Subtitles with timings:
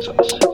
[0.00, 0.47] そ是。